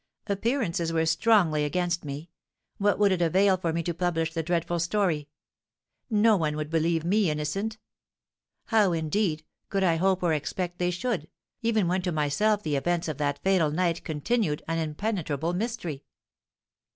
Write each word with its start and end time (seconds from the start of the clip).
Appearances 0.25 0.91
were 0.91 1.05
strongly 1.05 1.63
against 1.63 2.03
me; 2.03 2.31
what 2.79 2.97
would 2.97 3.11
it 3.11 3.21
avail 3.21 3.55
for 3.55 3.71
me 3.71 3.83
to 3.83 3.93
publish 3.93 4.33
the 4.33 4.41
dreadful 4.41 4.79
story? 4.79 5.29
No 6.09 6.35
one 6.35 6.55
would 6.55 6.71
believe 6.71 7.03
me 7.05 7.29
innocent. 7.29 7.77
How, 8.65 8.93
indeed, 8.93 9.43
could 9.69 9.83
I 9.83 9.97
hope 9.97 10.23
or 10.23 10.33
expect 10.33 10.79
they 10.79 10.89
should, 10.89 11.29
when 11.61 11.75
even 11.85 12.01
to 12.01 12.11
myself 12.11 12.63
the 12.63 12.75
events 12.77 13.07
of 13.07 13.19
that 13.19 13.43
fatal 13.43 13.69
night 13.69 14.03
continued 14.03 14.63
an 14.67 14.79
impenetrable 14.79 15.53
mystery?" 15.53 16.03